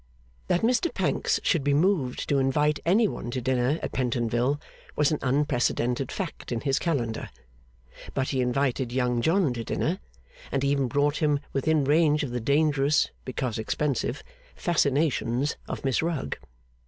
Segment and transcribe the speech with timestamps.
[0.47, 4.59] That Mr Pancks should be moved to invite any one to dinner at Pentonville,
[4.95, 7.29] was an unprecedented fact in his calendar.
[8.15, 9.99] But he invited Young John to dinner,
[10.51, 14.23] and even brought him within range of the dangerous (because expensive)
[14.55, 16.37] fascinations of Miss Rugg.